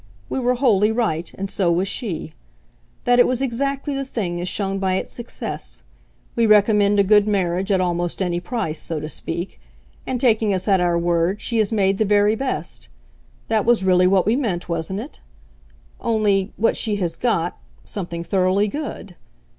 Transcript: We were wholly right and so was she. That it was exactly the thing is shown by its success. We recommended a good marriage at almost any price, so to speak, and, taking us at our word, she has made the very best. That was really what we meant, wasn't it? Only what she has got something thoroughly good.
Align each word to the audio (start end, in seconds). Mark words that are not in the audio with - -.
We 0.29 0.39
were 0.39 0.55
wholly 0.55 0.91
right 0.91 1.31
and 1.37 1.47
so 1.47 1.71
was 1.71 1.87
she. 1.87 2.33
That 3.03 3.19
it 3.19 3.27
was 3.27 3.39
exactly 3.39 3.93
the 3.93 4.03
thing 4.03 4.39
is 4.39 4.47
shown 4.47 4.79
by 4.79 4.95
its 4.95 5.11
success. 5.11 5.83
We 6.35 6.47
recommended 6.47 6.99
a 6.99 7.07
good 7.07 7.27
marriage 7.27 7.71
at 7.71 7.79
almost 7.79 8.19
any 8.19 8.39
price, 8.39 8.81
so 8.81 8.99
to 8.99 9.07
speak, 9.07 9.61
and, 10.07 10.19
taking 10.19 10.55
us 10.55 10.67
at 10.67 10.79
our 10.81 10.97
word, 10.97 11.39
she 11.39 11.59
has 11.59 11.71
made 11.71 11.99
the 11.99 12.05
very 12.05 12.33
best. 12.33 12.87
That 13.47 13.63
was 13.63 13.83
really 13.83 14.07
what 14.07 14.25
we 14.25 14.35
meant, 14.35 14.67
wasn't 14.67 15.01
it? 15.01 15.19
Only 15.99 16.51
what 16.57 16.75
she 16.75 16.95
has 16.95 17.15
got 17.15 17.59
something 17.85 18.23
thoroughly 18.23 18.67
good. 18.67 19.15